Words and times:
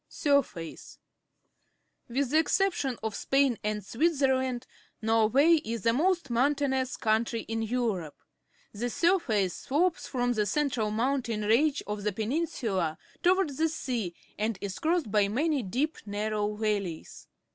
A 0.01 0.27
Norwegian 0.27 0.41
Fiord 0.41 0.45
Sijrface.— 0.55 0.97
With 2.17 2.29
the 2.31 2.39
exception 2.39 2.97
of 3.03 3.13
Spain 3.13 3.59
and 3.63 3.85
Switzerland, 3.85 4.65
Norway 4.99 5.57
is 5.63 5.83
the 5.83 5.93
most 5.93 6.31
moun 6.31 6.55
tainous 6.55 6.99
country 6.99 7.41
in 7.41 7.61
Europe. 7.61 8.15
The 8.73 8.89
.surface 8.89 9.53
slopes 9.53 10.07
from 10.07 10.33
the 10.33 10.47
central 10.47 10.89
mountain 10.89 11.43
range 11.43 11.83
of 11.85 12.01
the 12.01 12.11
peninsula 12.11 12.97
toward 13.21 13.49
the 13.55 13.69
sea 13.69 14.15
and 14.39 14.57
is 14.59 14.79
crossed 14.79 15.11
by 15.11 15.27
many 15.27 15.61
deep, 15.61 15.99
narrow 16.07 16.51
valleys. 16.55 17.27